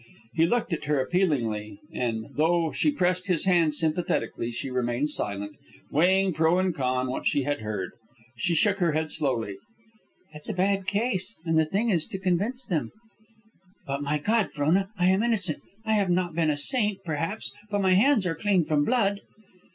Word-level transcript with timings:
He 0.33 0.47
looked 0.47 0.73
at 0.73 0.85
her 0.85 0.99
appealingly, 0.99 1.77
and, 1.93 2.25
though 2.35 2.71
she 2.71 2.89
pressed 2.89 3.27
his 3.27 3.45
hand 3.45 3.75
sympathetically, 3.75 4.49
she 4.49 4.71
remained 4.71 5.11
silent, 5.11 5.55
weighing 5.91 6.33
pro 6.33 6.57
and 6.57 6.73
con 6.73 7.07
what 7.11 7.27
she 7.27 7.43
had 7.43 7.59
heard. 7.59 7.91
She 8.35 8.55
shook 8.55 8.79
her 8.79 8.93
head 8.93 9.11
slowly. 9.11 9.57
"It's 10.33 10.49
a 10.49 10.55
bad 10.55 10.87
case, 10.87 11.37
and 11.45 11.55
the 11.55 11.67
thing 11.67 11.91
is 11.91 12.07
to 12.07 12.17
convince 12.17 12.65
them" 12.65 12.89
"But, 13.85 14.01
my 14.01 14.17
God, 14.17 14.51
Frona, 14.51 14.89
I 14.97 15.05
am 15.05 15.21
innocent! 15.21 15.61
I 15.85 15.93
have 15.93 16.09
not 16.09 16.33
been 16.33 16.49
a 16.49 16.57
saint, 16.57 17.03
perhaps, 17.05 17.53
but 17.69 17.83
my 17.83 17.93
hands 17.93 18.25
are 18.25 18.33
clean 18.33 18.63
from 18.63 18.83
blood." 18.83 19.21